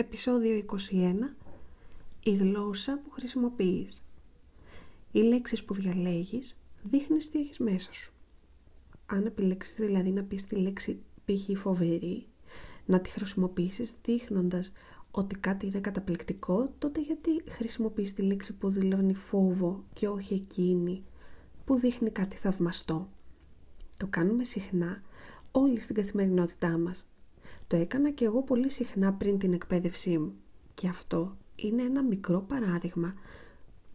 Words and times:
Επισόδιο 0.00 0.64
21 0.90 1.14
Η 2.22 2.34
γλώσσα 2.36 2.98
που 2.98 3.10
χρησιμοποιείς 3.10 4.02
Οι 5.12 5.18
λέξεις 5.18 5.64
που 5.64 5.74
διαλέγεις 5.74 6.58
δείχνεις 6.82 7.30
τι 7.30 7.40
έχεις 7.40 7.58
μέσα 7.58 7.92
σου. 7.92 8.12
Αν 9.06 9.26
επιλέξεις 9.26 9.76
δηλαδή 9.76 10.10
να 10.10 10.22
πεις 10.22 10.46
τη 10.46 10.56
λέξη 10.56 11.00
π.χ. 11.24 11.60
φοβερή, 11.60 12.26
να 12.86 13.00
τη 13.00 13.10
χρησιμοποιήσεις 13.10 13.92
δείχνοντας 14.04 14.72
ότι 15.10 15.36
κάτι 15.36 15.66
είναι 15.66 15.80
καταπληκτικό, 15.80 16.72
τότε 16.78 17.00
γιατί 17.00 17.42
χρησιμοποιείς 17.48 18.14
τη 18.14 18.22
λέξη 18.22 18.52
που 18.52 18.68
δηλώνει 18.70 19.14
φόβο 19.14 19.84
και 19.92 20.08
όχι 20.08 20.34
εκείνη 20.34 21.04
που 21.64 21.76
δείχνει 21.76 22.10
κάτι 22.10 22.36
θαυμαστό. 22.36 23.08
Το 23.96 24.06
κάνουμε 24.06 24.44
συχνά 24.44 25.02
όλοι 25.52 25.80
στην 25.80 25.94
καθημερινότητά 25.94 26.78
μας 26.78 27.06
το 27.68 27.76
έκανα 27.76 28.10
και 28.10 28.24
εγώ 28.24 28.42
πολύ 28.42 28.70
συχνά 28.70 29.12
πριν 29.12 29.38
την 29.38 29.52
εκπαίδευσή 29.52 30.18
μου. 30.18 30.34
Και 30.74 30.88
αυτό 30.88 31.36
είναι 31.56 31.82
ένα 31.82 32.02
μικρό 32.02 32.40
παράδειγμα. 32.40 33.14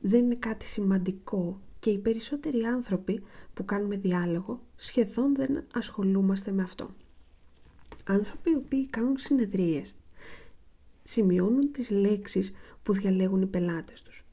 Δεν 0.02 0.24
είναι 0.24 0.36
κάτι 0.36 0.66
σημαντικό 0.66 1.60
και 1.80 1.90
οι 1.90 1.98
περισσότεροι 1.98 2.64
άνθρωποι 2.64 3.24
που 3.54 3.66
κάνουμε 3.66 3.98
διάλογο 3.98 4.62
σχεδόν 4.76 5.36
δεν 5.36 5.64
ασχολούμαστε 5.74 6.52
με 6.52 6.62
αυτό. 6.62 6.90
Άνθρωποι 8.04 8.50
οι 8.50 8.56
οποίοι 8.56 8.88
κάνουν 8.88 9.18
συνεδρίες 9.18 9.96
σημειώνουν 11.04 11.72
τις 11.72 11.90
λέξεις 11.90 12.54
που 12.84 12.94
διαλέγουν 12.94 13.42
οι 13.42 13.46
πελάτες 13.46 14.02
τους 14.02 14.26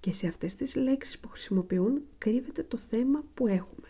και 0.00 0.12
σε 0.12 0.26
αυτές 0.26 0.54
τις 0.54 0.76
λέξεις 0.76 1.18
που 1.18 1.28
χρησιμοποιούν 1.28 2.02
κρύβεται 2.18 2.62
το 2.62 2.76
θέμα 2.76 3.24
που 3.34 3.46
έχουμε. 3.46 3.88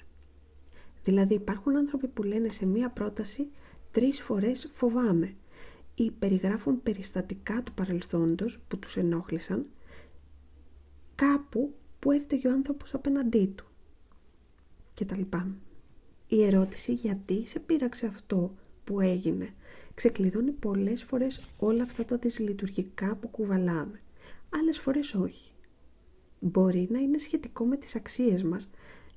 Δηλαδή 1.04 1.34
υπάρχουν 1.34 1.76
άνθρωποι 1.76 2.06
που 2.06 2.22
λένε 2.22 2.48
σε 2.48 2.66
μία 2.66 2.90
πρόταση 2.90 3.48
τρεις 3.96 4.22
φορές 4.22 4.70
φοβάμαι 4.72 5.34
ή 5.94 6.10
περιγράφουν 6.10 6.82
περιστατικά 6.82 7.62
του 7.62 7.72
παρελθόντος 7.72 8.60
που 8.68 8.78
τους 8.78 8.96
ενόχλησαν 8.96 9.66
κάπου 11.14 11.74
που 11.98 12.10
έφταιγε 12.10 12.48
ο 12.48 12.52
άνθρωπος 12.52 12.94
απέναντί 12.94 13.46
του 13.46 13.64
και 14.94 15.04
τα 15.04 15.16
λοιπά. 15.16 15.48
Η 16.28 16.44
ερώτηση 16.44 16.92
γιατί 16.92 17.46
σε 17.46 17.58
πείραξε 17.58 18.06
αυτό 18.06 18.54
που 18.84 19.00
έγινε 19.00 19.54
ξεκλειδώνει 19.94 20.50
πολλές 20.50 21.02
φορές 21.02 21.40
όλα 21.58 21.82
αυτά 21.82 22.04
τα 22.04 22.16
δυσλειτουργικά 22.16 23.14
που 23.14 23.28
κουβαλάμε. 23.28 23.98
Άλλες 24.50 24.78
φορές 24.78 25.14
όχι. 25.14 25.52
Μπορεί 26.40 26.86
να 26.90 26.98
είναι 26.98 27.18
σχετικό 27.18 27.64
με 27.64 27.76
τις 27.76 27.94
αξίες 27.94 28.42
μας 28.42 28.70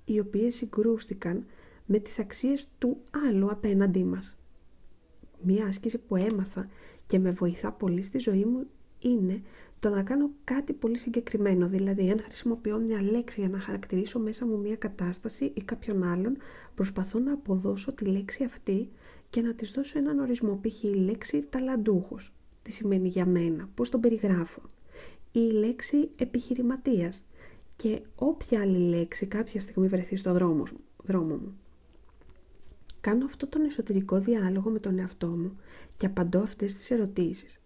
οι 0.05 0.19
οποίες 0.19 0.55
συγκρούστηκαν 0.55 1.45
με 1.85 2.00
τις 2.00 2.19
αξίες 2.19 2.69
του 2.77 3.02
άλλου 3.27 3.52
απέναντί 3.52 4.03
μας. 4.03 4.39
Μία 5.42 5.66
άσκηση 5.66 5.98
που 5.98 6.16
έμαθα 6.16 6.70
και 7.08 7.20
με 7.20 7.32
βοηθά 7.32 7.72
πολύ 7.72 8.04
στη 8.04 8.20
ζωή 8.20 8.45
μου 8.45 8.68
είναι 9.00 9.42
το 9.80 9.90
να 9.90 10.04
κάνω 10.04 10.30
κάτι 10.44 10.73
πολύ 10.73 10.98
συγκεκριμένο. 10.98 11.68
Δηλαδή, 11.68 12.09
αν 12.09 12.20
χρησιμοποιώ 12.22 12.78
μια 12.78 13.02
λέξη 13.02 13.40
για 13.40 13.50
να 13.50 13.59
χαρακτηρίσω 13.59 14.20
μέσα 14.20 14.46
μου 14.46 14.58
μια 14.58 14.76
κατάσταση 14.76 15.52
ή 15.54 15.62
κάποιον 15.62 16.04
άλλον, 16.04 16.38
προσπαθώ 16.76 17.20
να 17.20 17.34
αποδώσω 17.34 17.94
τη 17.94 18.06
λέξη 18.06 18.44
αυτή 18.44 18.90
και 19.30 19.42
να 19.42 19.54
της 19.54 19.72
δώσω 19.72 19.98
έναν 19.98 20.20
ορισμό. 20.20 20.59
Π.χ. 20.62 20.84
η 20.84 20.88
λέξη 20.88 21.46
ταλαντούχος. 21.50 22.34
Τι 22.62 22.72
σημαίνει 22.72 23.08
για 23.08 23.26
μένα, 23.26 23.70
πώς 23.76 23.90
τον 23.90 24.00
περιγράφω. 24.00 24.62
Ή 25.31 25.40
η 25.50 25.52
λέξη 25.52 26.09
επιχειρηματίας. 26.16 27.24
Και 27.76 28.02
όποια 28.16 28.62
άλλη 28.62 28.78
λέξη 28.78 29.26
κάποια 29.26 29.59
στιγμή 29.59 29.88
βρεθεί 29.88 30.16
στο 30.16 30.34
δρόμο, 30.34 30.64
δρόμο 31.03 31.36
μου. 31.36 31.58
Κάνω 33.02 33.25
αυτό 33.25 33.47
τον 33.47 33.66
εσωτερικό 33.66 34.19
διάλογο 34.19 34.69
με 34.69 34.80
τον 34.80 35.00
εαυτό 35.00 35.28
μου 35.28 35.58
και 35.97 36.05
απαντώ 36.05 36.39
αυτές 36.39 36.75
τις 36.75 36.92
ερωτήσεις. 36.92 37.62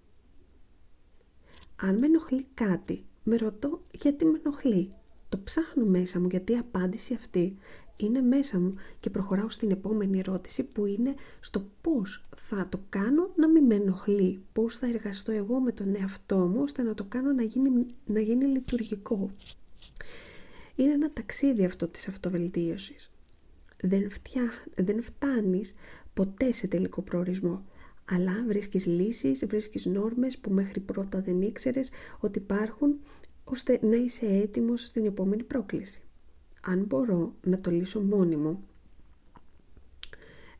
Αν 1.75 1.97
με 1.97 2.05
ενοχλεί 2.05 2.45
κάτι, 2.53 3.05
με 3.23 3.35
ρωτώ 3.35 3.81
γιατί 3.91 4.25
με 4.25 4.39
ενοχλεί. 4.43 4.93
Το 5.29 5.39
ψάχνω 5.43 5.85
μέσα 5.85 6.19
μου 6.19 6.27
γιατί 6.27 6.53
η 6.53 6.57
απάντηση 6.57 7.13
αυτή 7.13 7.57
είναι 7.97 8.21
μέσα 8.21 8.59
μου 8.59 8.75
και 8.99 9.09
προχωράω 9.09 9.49
στην 9.49 9.71
επόμενη 9.71 10.19
ερώτηση 10.19 10.63
που 10.63 10.85
είναι 10.85 11.13
στο 11.39 11.69
πώς 11.81 12.25
θα 12.35 12.67
το 12.69 12.79
κάνω 12.89 13.31
να 13.35 13.47
μην 13.47 13.65
με 13.65 13.75
ενοχλεί. 13.75 14.43
Πώς 14.53 14.77
θα 14.77 14.87
εργαστώ 14.87 15.31
εγώ 15.31 15.59
με 15.59 15.71
τον 15.71 15.95
εαυτό 15.95 16.37
μου 16.37 16.61
ώστε 16.61 16.81
να 16.81 16.93
το 16.93 17.03
κάνω 17.03 17.31
να 17.31 17.43
γίνει, 17.43 17.85
να 18.05 18.19
γίνει 18.19 18.45
λειτουργικό. 18.45 19.31
Είναι 20.75 20.91
ένα 20.91 21.11
ταξίδι 21.13 21.65
αυτό 21.65 21.87
της 21.87 22.07
αυτοβελτίωσης 22.07 23.12
δεν, 23.85 24.11
φτιά, 24.11 24.51
δεν 24.75 25.01
φτάνεις 25.01 25.73
ποτέ 26.13 26.51
σε 26.51 26.67
τελικό 26.67 27.01
προορισμό. 27.01 27.65
Αλλά 28.05 28.43
βρίσκεις 28.47 28.85
λύσεις, 28.85 29.45
βρίσκεις 29.45 29.85
νόρμες 29.85 30.37
που 30.37 30.51
μέχρι 30.51 30.79
πρώτα 30.79 31.21
δεν 31.21 31.41
ήξερες 31.41 31.91
ότι 32.19 32.39
υπάρχουν 32.39 32.99
ώστε 33.43 33.79
να 33.81 33.95
είσαι 33.95 34.25
έτοιμος 34.25 34.81
στην 34.81 35.05
επόμενη 35.05 35.43
πρόκληση. 35.43 36.01
Αν 36.61 36.83
μπορώ 36.83 37.33
να 37.43 37.59
το 37.61 37.71
λύσω 37.71 38.01
μόνη 38.01 38.35
μου, 38.35 38.63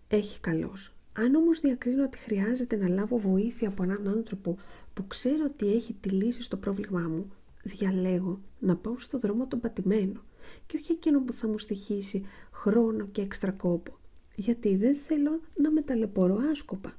έχει 0.07 0.39
καλός. 0.39 0.93
Αν 1.13 1.35
όμως 1.35 1.59
διακρίνω 1.59 2.03
ότι 2.03 2.17
χρειάζεται 2.17 2.75
να 2.75 2.87
λάβω 2.87 3.17
βοήθεια 3.17 3.67
από 3.67 3.83
έναν 3.83 4.07
άνθρωπο 4.07 4.57
που 4.93 5.07
ξέρω 5.07 5.45
ότι 5.47 5.73
έχει 5.73 5.93
τη 5.93 6.09
λύση 6.09 6.41
στο 6.41 6.57
πρόβλημά 6.57 7.01
μου, 7.01 7.31
διαλέγω 7.63 8.41
να 8.59 8.75
πάω 8.75 8.99
στο 8.99 9.19
δρόμο 9.19 9.47
τον 9.47 9.59
πατημένο 9.59 10.21
και 10.65 10.77
όχι 10.77 10.91
εκείνο 10.91 11.21
που 11.21 11.33
θα 11.33 11.47
μου 11.47 11.57
στοιχήσει 11.57 12.25
χρόνο 12.51 13.05
και 13.05 13.21
έξτρα 13.21 13.51
κόπο, 13.51 13.97
γιατί 14.35 14.75
δεν 14.75 14.95
θέλω 14.95 15.41
να 15.55 15.71
με 15.71 15.81
ταλαιπωρώ 15.81 16.37
άσκοπα. 16.51 16.97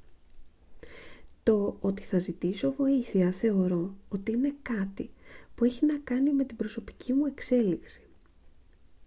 Το 1.43 1.77
ότι 1.81 2.03
θα 2.03 2.19
ζητήσω 2.19 2.73
βοήθεια 2.73 3.33
θεωρώ 3.33 3.95
ότι 4.09 4.33
είναι 4.33 4.55
κάτι 4.63 5.11
που 5.55 5.65
έχει 5.65 5.87
να 5.87 5.99
κάνει 6.05 6.33
με 6.33 6.45
την 6.45 6.57
προσωπική 6.57 7.13
μου 7.13 7.27
εξέλιξη. 7.27 8.03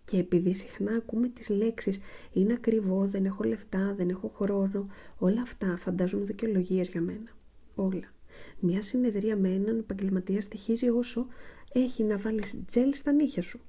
Και 0.06 0.18
επειδή 0.18 0.54
συχνά 0.54 0.96
ακούμε 0.96 1.28
τις 1.28 1.50
λέξεις 1.50 2.00
«είναι 2.34 2.54
ακριβό», 2.54 3.06
«δεν 3.06 3.26
έχω 3.26 3.44
λεφτά», 3.44 3.94
«δεν 3.98 4.10
έχω 4.10 4.28
χρόνο», 4.36 4.88
όλα 5.18 5.42
αυτά 5.42 5.78
φαντάζομαι 5.78 6.24
δικαιολογίες 6.24 6.90
για 6.90 7.02
μένα. 7.02 7.30
Όλα. 7.76 8.14
Μια 8.60 8.82
συνεδρία 8.82 9.36
με 9.36 9.50
έναν 9.50 9.78
επαγγελματία 9.78 10.42
στοιχίζει 10.42 10.90
όσο 10.90 11.28
έχει 11.74 12.04
να 12.04 12.18
βάλεις 12.18 12.58
τζέλ 12.66 12.94
στα 12.94 13.12
νύχια 13.12 13.42
σου. 13.42 13.60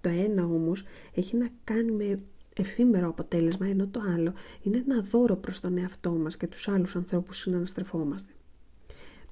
Το 0.00 0.08
ένα 0.08 0.44
όμως 0.44 0.84
έχει 1.14 1.36
να 1.36 1.48
κάνει 1.64 1.90
με 1.90 2.20
εφήμερο 2.56 3.08
αποτέλεσμα, 3.08 3.66
ενώ 3.66 3.88
το 3.88 4.00
άλλο 4.14 4.32
είναι 4.62 4.84
ένα 4.86 5.00
δώρο 5.00 5.36
προς 5.36 5.60
τον 5.60 5.78
εαυτό 5.78 6.10
μας 6.10 6.36
και 6.36 6.46
τους 6.46 6.68
άλλους 6.68 6.96
ανθρώπους 6.96 7.38
συναναστρεφόμαστε. 7.38 8.32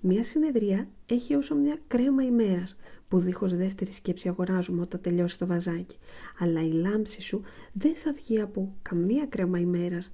Μία 0.07 0.25
συνεδρία 0.25 0.89
έχει 1.07 1.35
όσο 1.35 1.55
μια 1.55 1.79
κρέμα 1.87 2.23
ημέρας 2.23 2.77
που 3.09 3.19
δίχως 3.19 3.57
δεύτερη 3.57 3.93
σκέψη 3.93 4.29
αγοράζουμε 4.29 4.81
όταν 4.81 5.01
τελειώσει 5.01 5.39
το 5.39 5.47
βαζάκι. 5.47 5.97
Αλλά 6.39 6.63
η 6.63 6.71
λάμψη 6.71 7.23
σου 7.23 7.43
δεν 7.73 7.95
θα 7.95 8.13
βγει 8.13 8.41
από 8.41 8.75
καμία 8.83 9.27
κρέμα 9.27 9.59
ημέρας 9.59 10.13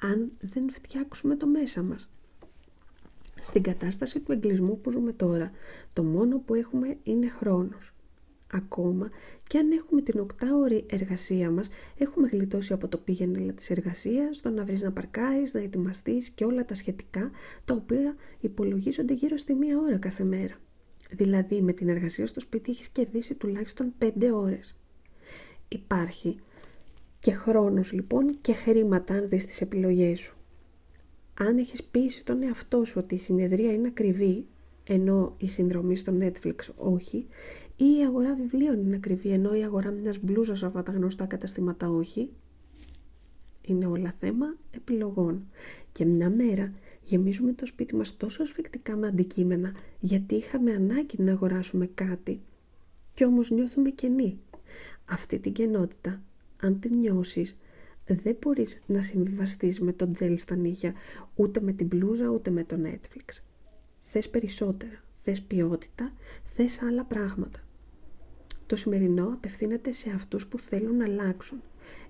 αν 0.00 0.32
δεν 0.40 0.70
φτιάξουμε 0.70 1.36
το 1.36 1.46
μέσα 1.46 1.82
μας. 1.82 2.10
Στην 3.42 3.62
κατάσταση 3.62 4.20
του 4.20 4.32
εγκλισμού 4.32 4.80
που 4.80 4.90
ζούμε 4.90 5.12
τώρα, 5.12 5.50
το 5.92 6.02
μόνο 6.02 6.38
που 6.38 6.54
έχουμε 6.54 6.96
είναι 7.02 7.28
χρόνος. 7.28 7.92
Ακόμα 8.52 9.10
και 9.46 9.58
αν 9.58 9.70
έχουμε 9.70 10.02
την 10.02 10.20
οκτάωρη 10.20 10.84
εργασία 10.90 11.50
μας, 11.50 11.68
έχουμε 11.98 12.28
γλιτώσει 12.28 12.72
από 12.72 12.88
το 12.88 12.98
πήγαινε 12.98 13.52
της 13.52 13.70
εργασίας, 13.70 14.40
το 14.40 14.50
να 14.50 14.64
βρεις 14.64 14.82
να 14.82 14.92
παρκάρεις, 14.92 15.54
να 15.54 15.60
ετοιμαστείς 15.60 16.28
και 16.30 16.44
όλα 16.44 16.64
τα 16.64 16.74
σχετικά, 16.74 17.30
τα 17.64 17.74
οποία 17.74 18.16
υπολογίζονται 18.40 19.14
γύρω 19.14 19.36
στη 19.36 19.54
μία 19.54 19.78
ώρα 19.78 19.96
κάθε 19.96 20.24
μέρα. 20.24 20.54
Δηλαδή 21.10 21.62
με 21.62 21.72
την 21.72 21.88
εργασία 21.88 22.26
στο 22.26 22.40
σπίτι 22.40 22.70
έχεις 22.70 22.88
κερδίσει 22.88 23.34
τουλάχιστον 23.34 23.92
πέντε 23.98 24.32
ώρες. 24.32 24.74
Υπάρχει 25.68 26.36
και 27.20 27.32
χρόνος 27.32 27.92
λοιπόν 27.92 28.38
και 28.40 28.52
χρήματα 28.52 29.14
αν 29.14 29.28
δεις 29.28 29.46
τις 29.46 29.60
επιλογές 29.60 30.20
σου. 30.20 30.39
Αν 31.34 31.58
έχεις 31.58 31.82
πείσει 31.84 32.24
τον 32.24 32.42
εαυτό 32.42 32.84
σου 32.84 33.00
ότι 33.04 33.14
η 33.14 33.18
συνεδρία 33.18 33.72
είναι 33.72 33.88
ακριβή, 33.88 34.46
ενώ 34.84 35.34
η 35.38 35.48
συνδρομή 35.48 35.96
στο 35.96 36.12
Netflix 36.20 36.54
όχι, 36.76 37.26
ή 37.76 37.84
η 37.98 38.04
αγορά 38.04 38.34
βιβλίων 38.34 38.80
είναι 38.80 38.96
ακριβή, 38.96 39.28
ενώ 39.28 39.54
η 39.54 39.64
αγορά 39.64 39.90
μιας 39.90 40.18
μπλούζας 40.20 40.62
από 40.62 40.82
τα 40.82 40.92
γνωστά 40.92 41.26
καταστήματα 41.26 41.90
όχι. 41.90 42.30
Είναι 43.62 43.86
όλα 43.86 44.14
θέμα 44.18 44.54
επιλογών. 44.70 45.46
Και 45.92 46.04
μια 46.04 46.30
μέρα 46.30 46.72
γεμίζουμε 47.02 47.52
το 47.52 47.66
σπίτι 47.66 47.94
μας 47.96 48.16
τόσο 48.16 48.42
ασφικτικά 48.42 48.96
με 48.96 49.06
αντικείμενα, 49.06 49.72
γιατί 50.00 50.34
είχαμε 50.34 50.72
ανάγκη 50.72 51.22
να 51.22 51.32
αγοράσουμε 51.32 51.90
κάτι, 51.94 52.40
και 53.14 53.24
όμως 53.24 53.50
νιώθουμε 53.50 53.90
κενοί. 53.90 54.38
Αυτή 55.04 55.38
την 55.38 55.52
κενότητα, 55.52 56.22
αν 56.60 56.80
την 56.80 56.98
νιώσεις, 56.98 57.56
δεν 58.14 58.36
μπορείς 58.40 58.82
να 58.86 59.02
συμβιβαστείς 59.02 59.80
με 59.80 59.92
το 59.92 60.10
τζέλ 60.10 60.38
στα 60.38 60.54
νύχια, 60.54 60.94
ούτε 61.34 61.60
με 61.60 61.72
την 61.72 61.86
μπλούζα, 61.86 62.28
ούτε 62.28 62.50
με 62.50 62.64
το 62.64 62.76
Netflix. 62.84 63.42
Θες 64.02 64.28
περισσότερα, 64.28 65.04
θες 65.16 65.42
ποιότητα, 65.42 66.12
θες 66.54 66.82
άλλα 66.82 67.04
πράγματα. 67.04 67.60
Το 68.66 68.76
σημερινό 68.76 69.24
απευθύνεται 69.26 69.92
σε 69.92 70.10
αυτούς 70.10 70.46
που 70.46 70.58
θέλουν 70.58 70.96
να 70.96 71.04
αλλάξουν. 71.04 71.62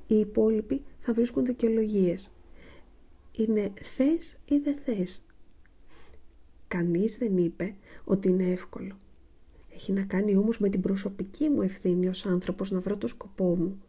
Οι 0.06 0.18
υπόλοιποι 0.18 0.82
θα 1.00 1.12
βρίσκουν 1.12 1.44
δικαιολογίες. 1.44 2.30
Είναι 3.32 3.72
θες 3.80 4.38
ή 4.44 4.58
δεν 4.58 4.76
θες. 4.84 5.22
Κανείς 6.68 7.18
δεν 7.18 7.36
είπε 7.36 7.74
ότι 8.04 8.28
είναι 8.28 8.50
εύκολο. 8.50 8.98
Έχει 9.74 9.92
να 9.92 10.02
κάνει 10.02 10.36
όμως 10.36 10.58
με 10.58 10.68
την 10.68 10.80
προσωπική 10.80 11.48
μου 11.48 11.62
ευθύνη 11.62 12.08
ως 12.08 12.26
άνθρωπος 12.26 12.70
να 12.70 12.80
βρω 12.80 12.96
το 12.96 13.06
σκοπό 13.06 13.56
μου. 13.56 13.82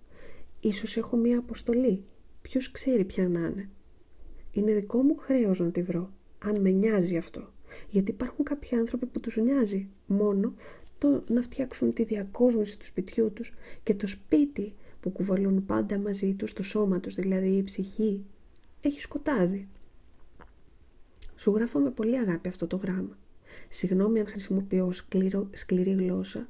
Ίσως 0.61 0.97
έχω 0.97 1.17
μία 1.17 1.37
αποστολή. 1.37 2.03
Ποιος 2.41 2.71
ξέρει 2.71 3.03
ποια 3.03 3.27
να 3.27 3.39
είναι. 3.39 3.69
Είναι 4.51 4.73
δικό 4.73 5.01
μου 5.01 5.15
χρέος 5.17 5.59
να 5.59 5.71
τη 5.71 5.81
βρω, 5.81 6.09
αν 6.39 6.61
με 6.61 6.69
νοιάζει 6.69 7.17
αυτό. 7.17 7.51
Γιατί 7.89 8.11
υπάρχουν 8.11 8.45
κάποιοι 8.45 8.77
άνθρωποι 8.77 9.05
που 9.05 9.19
τους 9.19 9.37
νοιάζει 9.37 9.87
μόνο 10.05 10.53
το 10.97 11.23
να 11.27 11.41
φτιάξουν 11.41 11.93
τη 11.93 12.03
διακόσμηση 12.03 12.79
του 12.79 12.85
σπιτιού 12.85 13.31
τους 13.33 13.53
και 13.83 13.95
το 13.95 14.07
σπίτι 14.07 14.73
που 15.01 15.09
κουβαλούν 15.09 15.65
πάντα 15.65 15.97
μαζί 15.97 16.33
τους, 16.33 16.53
το 16.53 16.63
σώμα 16.63 16.99
τους, 16.99 17.15
δηλαδή 17.15 17.49
η 17.49 17.63
ψυχή, 17.63 18.25
έχει 18.81 19.01
σκοτάδι. 19.01 19.67
Σου 21.35 21.51
γράφω 21.51 21.79
με 21.79 21.89
πολύ 21.91 22.17
αγάπη 22.17 22.47
αυτό 22.47 22.67
το 22.67 22.75
γράμμα. 22.75 23.17
Συγγνώμη 23.69 24.19
αν 24.19 24.27
χρησιμοποιώ 24.27 24.91
σκληρό, 24.91 25.49
σκληρή 25.53 25.91
γλώσσα, 25.91 26.47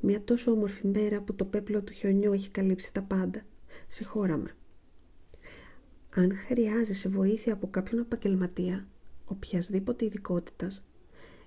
μια 0.00 0.22
τόσο 0.24 0.50
όμορφη 0.50 0.86
μέρα 0.86 1.20
που 1.20 1.34
το 1.34 1.44
πέπλο 1.44 1.82
του 1.82 1.92
χιονιού 1.92 2.32
έχει 2.32 2.50
καλύψει 2.50 2.92
τα 2.92 3.02
πάντα. 3.02 3.42
Συγχώρα 3.88 4.36
με. 4.36 4.54
Αν 6.14 6.36
χρειάζεσαι 6.46 7.08
βοήθεια 7.08 7.52
από 7.52 7.66
κάποιον 7.70 8.00
επαγγελματία, 8.00 8.86
οποιασδήποτε 9.24 10.04
ειδικότητας, 10.04 10.84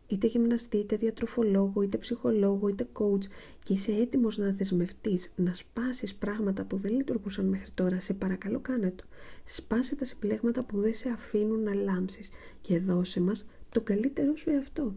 είτε 0.07 0.27
γυμναστή, 0.27 0.77
είτε 0.77 0.95
διατροφολόγο, 0.95 1.81
είτε 1.81 1.97
ψυχολόγο, 1.97 2.67
είτε 2.67 2.87
coach 2.93 3.23
και 3.63 3.73
είσαι 3.73 3.91
έτοιμος 3.91 4.37
να 4.37 4.51
δεσμευτείς, 4.51 5.33
να 5.35 5.53
σπάσεις 5.53 6.15
πράγματα 6.15 6.63
που 6.63 6.77
δεν 6.77 6.91
λειτουργούσαν 6.91 7.45
μέχρι 7.45 7.71
τώρα, 7.73 7.99
σε 7.99 8.13
παρακαλώ 8.13 8.59
κάνε 8.59 8.91
το. 8.91 9.03
Σπάσε 9.45 9.95
τα 9.95 10.05
συμπλέγματα 10.05 10.63
που 10.63 10.79
δεν 10.79 10.93
σε 10.93 11.09
αφήνουν 11.09 11.63
να 11.63 11.73
λάμψεις 11.73 12.31
και 12.61 12.79
δώσε 12.79 13.21
μας 13.21 13.47
το 13.69 13.81
καλύτερο 13.81 14.35
σου 14.35 14.49
εαυτό. 14.49 14.95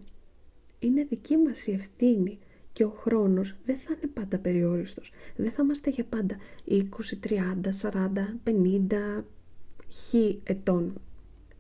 Είναι 0.79 1.05
δική 1.05 1.37
μας 1.37 1.67
η 1.67 1.73
ευθύνη 1.73 2.39
και 2.77 2.85
ο 2.85 2.89
χρόνος 2.89 3.55
δεν 3.65 3.77
θα 3.77 3.93
είναι 3.93 4.11
πάντα 4.13 4.39
περιόριστος. 4.39 5.13
Δεν 5.37 5.51
θα 5.51 5.63
είμαστε 5.63 5.91
για 5.91 6.05
πάντα 6.05 6.37
20, 6.67 6.83
30, 7.21 7.73
40, 7.73 8.39
50, 8.45 9.25
χ 9.91 10.15
ετών. 10.45 10.93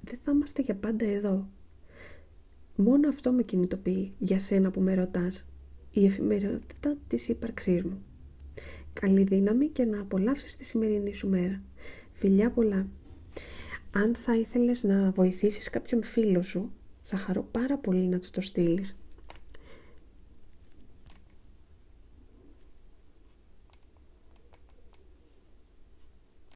Δεν 0.00 0.18
θα 0.22 0.32
είμαστε 0.32 0.62
για 0.62 0.74
πάντα 0.74 1.04
εδώ. 1.04 1.48
Μόνο 2.76 3.08
αυτό 3.08 3.32
με 3.32 3.42
κινητοποιεί 3.42 4.12
για 4.18 4.38
σένα 4.38 4.70
που 4.70 4.80
με 4.80 4.94
ρωτάς. 4.94 5.46
Η 5.92 6.04
εφημερότητα 6.04 6.96
της 7.08 7.28
ύπαρξής 7.28 7.82
μου. 7.82 8.02
Καλή 8.92 9.22
δύναμη 9.22 9.68
και 9.68 9.84
να 9.84 10.00
απολαύσεις 10.00 10.56
τη 10.56 10.64
σημερινή 10.64 11.14
σου 11.14 11.28
μέρα. 11.28 11.62
Φιλιά 12.12 12.50
πολλά. 12.50 12.86
Αν 13.90 14.14
θα 14.14 14.36
ήθελες 14.36 14.82
να 14.82 15.10
βοηθήσεις 15.10 15.70
κάποιον 15.70 16.02
φίλο 16.02 16.42
σου, 16.42 16.70
θα 17.02 17.16
χαρώ 17.16 17.48
πάρα 17.50 17.78
πολύ 17.78 18.06
να 18.06 18.18
του 18.18 18.30
το 18.30 18.40
στείλεις. 18.40 18.96